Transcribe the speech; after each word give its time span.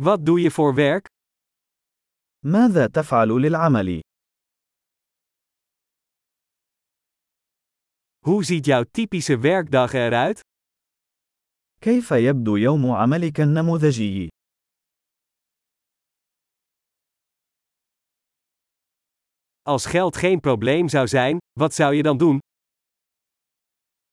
Wat 0.00 0.26
doe 0.26 0.40
je 0.40 0.50
voor 0.50 0.74
werk? 0.74 1.06
ماذا 2.44 2.86
تفعل 2.86 3.28
للعمل؟ 3.28 4.00
Hoe 8.24 8.44
ziet 8.44 8.66
jouw 8.66 8.84
typische 8.84 9.38
werkdag 9.38 9.92
eruit? 9.92 10.40
كيف 11.80 12.10
يبدو 12.10 12.56
يوم 12.56 12.90
عملك 12.90 13.40
النموذجي؟ 13.40 14.28
Als 19.62 19.86
geld 19.86 20.16
geen 20.16 20.40
probleem 20.40 20.88
zou 20.88 21.08
zijn, 21.08 21.38
wat 21.60 21.74
zou 21.74 21.94
je 21.94 22.02
dan 22.02 22.18
doen? 22.18 22.38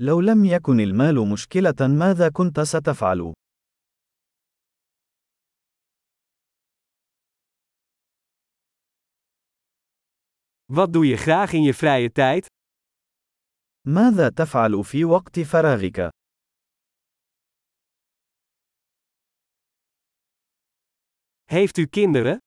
لو 0.00 0.20
لم 0.20 0.44
يكن 0.44 0.80
المال 0.80 1.28
مشكلة 1.28 1.88
ماذا 1.98 2.28
كنت 2.28 2.60
ستفعل؟ 2.60 3.32
Wat 10.73 10.93
doe 10.93 11.05
je 11.05 11.17
graag 11.17 11.53
in 11.53 11.63
je 11.63 11.73
vrije 11.73 12.11
tijd? 12.11 12.45
ماذا 13.87 14.29
تفعل 14.29 14.83
في 14.83 15.05
وقت 15.05 15.39
فراغك؟ 15.39 16.09
Heeft 21.45 21.77
u 21.77 21.85
kinderen? 21.85 22.37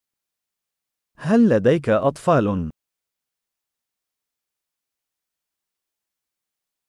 هل 1.17 1.49
لديك 1.49 1.89
أطفال؟ 1.89 2.69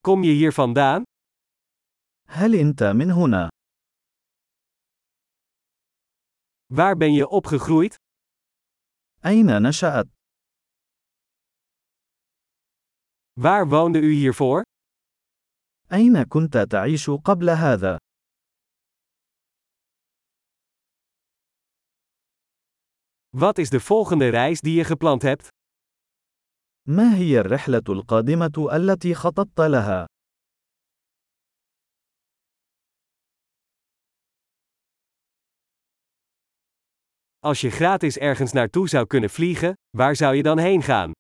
Kom 0.01 0.23
je 0.23 0.33
hier 0.33 0.53
vandaan? 0.53 1.03
هل 2.29 2.55
أنت 2.55 2.83
من 2.83 3.11
هنا؟ 3.11 3.49
Waar 6.75 6.97
ben 6.97 7.13
je 7.13 7.29
opgegroeid? 7.29 7.97
أين 9.27 9.63
نشأت؟ 9.63 10.07
Waar 13.41 13.69
woonde 13.69 13.99
u 13.99 14.13
hiervoor? 14.13 14.63
أين 15.93 16.23
كنت 16.23 16.59
تعيش 16.59 17.11
قبل 17.11 17.51
هذا؟ 17.51 17.99
Wat 23.37 23.59
is 23.59 23.71
de 23.71 23.81
volgende 23.81 24.29
reis 24.29 24.61
die 24.61 24.75
je 24.75 24.85
gepland 24.85 25.23
hebt? 25.23 25.49
ما 26.89 27.17
هي 27.17 27.41
الرحلة 27.41 27.83
القادمة 27.89 28.69
التي 28.73 29.15
خططت 29.15 29.61
لها؟ 29.61 30.07
Als 37.39 37.61
je 37.61 37.71
gratis 37.71 38.19
ergens 38.19 38.53
naartoe 38.53 38.89
zou 38.89 39.07
kunnen 39.07 39.31
vliegen, 39.31 39.73
waar 39.97 40.17
zou 40.17 40.35
je 40.35 40.43
dan 40.43 40.59
heen 40.59 40.83
gaan? 40.83 41.13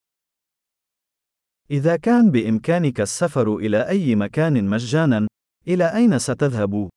إذا 1.71 1.95
كان 1.97 2.31
بإمكانك 2.31 3.01
السفر 3.01 3.55
إلى 3.55 3.87
أي 3.87 4.15
مكان 4.15 4.69
مجانا، 4.69 5.27
إلى 5.67 5.95
أين 5.95 6.19
ستذهب؟ 6.19 6.89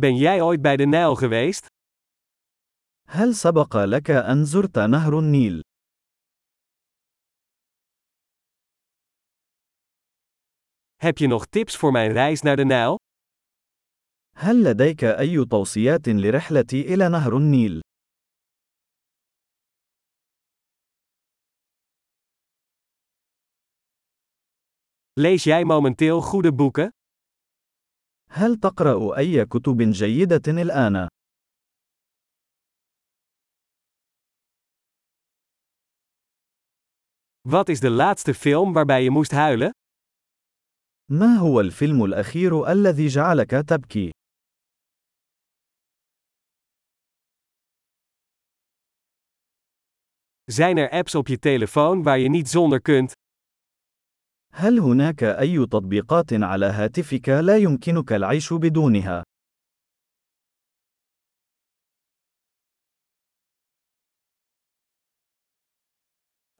Ben 0.00 0.16
jij 0.16 0.40
ooit 0.40 0.62
bij 0.62 0.76
de 0.76 0.86
Nijl 0.86 1.14
geweest? 1.14 1.66
هل 3.08 3.34
سبق 3.34 3.76
لك 3.76 4.10
أن 4.10 4.44
زرت 4.44 4.78
نهر 4.78 5.18
النيل؟ 5.18 5.62
Heb 10.96 11.18
je 11.18 11.26
nog 11.26 11.46
tips 11.46 11.76
voor 11.76 11.92
mijn 11.92 12.12
reis 12.12 12.40
naar 12.42 12.56
de 12.56 12.64
Nijl? 12.64 12.96
هل 14.36 14.64
لديك 14.64 15.04
أي 15.04 15.44
توصيات 15.44 16.08
لرحلتي 16.08 16.94
إلى 16.94 17.08
نهر 17.08 17.36
النيل؟ 17.36 17.82
Lees 25.20 25.44
jij 25.44 25.64
momenteel 25.64 26.20
goede 26.20 26.54
boeken? 26.54 26.90
هل 28.30 28.56
تقرأ 28.56 29.16
أي 29.16 29.46
كتب 29.46 29.82
جيدة 29.82 30.42
الآن؟ 30.48 31.08
Wat 37.48 37.68
is 37.68 37.80
de 37.80 37.90
laatste 37.90 38.34
film 38.34 38.72
waarbij 38.72 39.02
je 39.02 39.10
moest 39.10 39.30
huilen? 39.30 39.70
ما 41.10 41.36
هو 41.36 41.60
الفيلم 41.60 42.04
الأخير 42.04 42.72
الذي 42.72 43.06
جعلك 43.06 43.50
تبكي؟ 43.50 44.10
Zijn 50.43 50.77
er 50.77 50.89
apps 50.89 51.15
op 51.15 51.27
je 51.27 51.39
telefoon 51.39 52.03
waar 52.03 52.19
je 52.19 52.29
niet 52.29 52.49
zonder 52.49 52.81
kunt? 52.81 53.11
هل 54.53 54.79
هناك 54.79 55.23
أي 55.23 55.65
تطبيقات 55.65 56.33
على 56.33 56.65
هاتفك 56.65 57.29
لا 57.29 57.57
يمكنك 57.57 58.13
العيش 58.13 58.53
بدونها؟ 58.53 59.23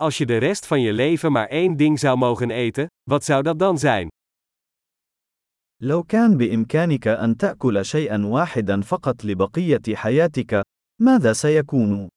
Als 0.01 0.17
je 0.17 0.25
de 0.25 0.37
rest 0.37 0.65
van 0.65 0.81
je 0.81 0.93
leven 0.93 1.31
maar 1.31 1.47
één 1.47 1.77
ding 1.77 1.99
zou 1.99 2.17
mogen 2.17 2.51
eten, 2.51 2.87
wat 3.09 3.23
zou 3.23 3.43
dat 3.43 3.59
dan 3.59 3.77
zijn? 3.77 4.07
لو 5.81 6.03
كان 6.03 6.37
بإمكانك 6.37 7.07
أن 7.07 7.37
تأكل 7.37 7.85
شيئا 7.85 8.25
واحدا 8.25 8.81
فقط 8.81 9.25
لبقية 9.25 9.95
حياتك، 9.95 10.61
ماذا 11.01 11.33
سيكون؟ 11.33 12.09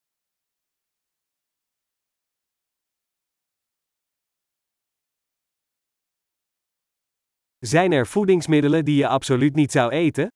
Zijn 7.58 7.92
er 7.92 8.06
voedingsmiddelen 8.06 8.84
die 8.84 8.96
je 8.96 9.08
absoluut 9.08 9.54
niet 9.54 9.72
zou 9.72 9.90
eten? 9.90 10.28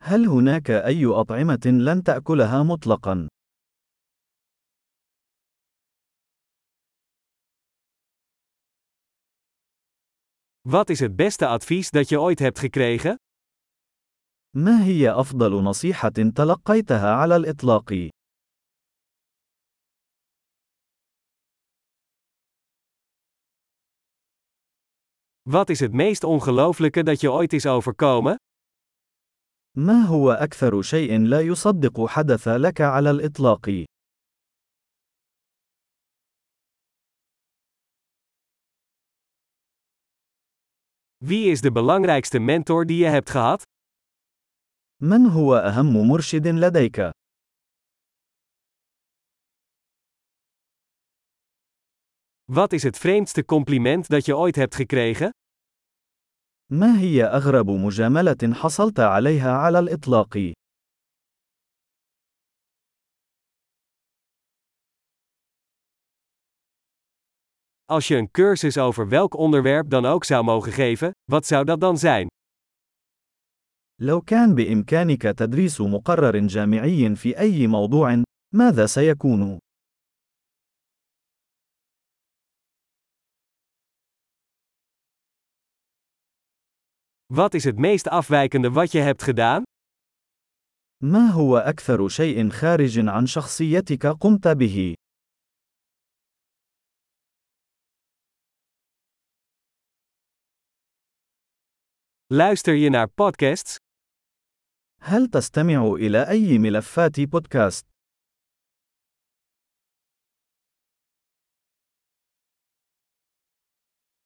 هل 0.00 0.26
هناك 0.28 0.70
أي 0.70 1.06
أطعمة 1.06 1.66
لن 1.66 2.02
تأكلها 2.02 2.62
مطلقا؟ 2.62 3.28
Wat 10.68 10.90
is 10.90 11.00
het 11.00 11.16
beste 11.16 11.46
advies 11.46 11.90
dat 11.90 12.08
je 12.08 12.20
ooit 12.20 12.38
hebt 12.38 12.58
gekregen? 12.58 13.16
ما 14.56 14.84
هي 14.84 15.10
أفضل 15.10 15.62
نصيحة 15.62 16.08
تلقيتها 16.34 17.14
على 17.14 17.36
الإطلاق؟ 17.36 18.10
Wat 25.50 25.68
is 25.68 25.80
het 25.80 25.92
meest 25.92 26.24
ongelooflijke 26.24 27.02
dat 27.02 27.20
je 27.20 27.32
ooit 27.32 27.52
is 27.52 27.66
overkomen? 27.66 28.36
ما 29.76 30.06
هو 30.06 30.30
أكثر 30.30 30.82
شيء 30.82 31.18
لا 31.20 31.40
يصدق 31.40 32.06
حدث 32.06 32.48
لك 32.48 32.80
على 32.80 33.10
الإطلاق؟ 33.10 33.84
Wie 41.18 41.50
is 41.50 41.60
de 41.60 41.72
belangrijkste 41.72 42.38
mentor 42.38 42.86
die 42.86 42.98
je 42.98 43.06
hebt 43.06 43.30
gehad? 43.30 43.62
من 45.02 45.26
هو 45.26 45.56
أهم 45.56 46.08
مرشد 46.08 46.46
لديك؟ 46.46 47.10
Wat 52.44 52.72
is 52.72 52.82
het 52.82 52.98
vreemdste 52.98 53.44
compliment 53.44 54.08
dat 54.08 54.24
je 54.24 54.36
ooit 54.36 54.56
hebt 54.56 54.74
gekregen? 54.74 55.30
ما 56.71 56.99
هي 56.99 57.23
أغرب 57.23 57.69
مجاملة 57.69 58.53
حصلت 58.53 58.99
عليها 58.99 59.51
على 59.51 59.79
الإطلاق؟ 59.79 60.53
Als 67.85 68.07
je 68.07 68.15
een 68.15 68.31
cursus 68.31 68.77
over 68.77 69.09
welk 69.09 69.33
onderwerp 69.33 69.89
dan 69.89 70.05
ook 70.05 70.25
zou 70.25 70.43
mogen 70.43 70.71
geven, 70.71 71.11
wat 71.31 71.45
zou 71.45 71.65
dat 71.65 71.81
dan 71.81 71.97
zijn? 71.97 72.27
لو 74.01 74.21
كان 74.21 74.55
بإمكانك 74.55 75.21
تدريس 75.21 75.81
مقرر 75.81 76.47
جامعي 76.47 77.15
في 77.15 77.39
أي 77.39 77.67
موضوع، 77.67 78.23
ماذا 78.55 78.85
سيكون؟ 78.85 79.59
Wat 87.33 87.53
is 87.53 87.63
het 87.63 87.77
meest 87.77 88.07
afwijkende 88.07 88.71
wat 88.71 88.91
je 88.91 88.99
hebt 88.99 89.23
gedaan? 89.23 89.63
ما 91.03 91.31
هو 91.31 91.57
أكثر 91.57 92.07
شيء 92.07 92.49
خارج 92.49 93.07
عن 93.07 93.25
شخصيتك 93.27 94.05
قمت 94.05 94.47
به؟ 94.47 94.93
Luister 102.27 102.73
je 102.73 102.89
naar 102.89 103.07
podcasts? 103.09 103.75
هل 105.01 105.27
تستمع 105.27 105.93
إلى 105.93 106.29
أي 106.29 106.57
ملفات 106.57 107.19
بودكاست؟ 107.19 107.88